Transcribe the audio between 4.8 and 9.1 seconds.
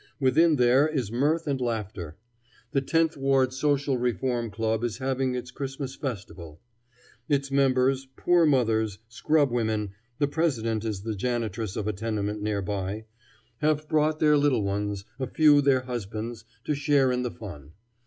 is having its Christmas festival. Its members, poor mothers,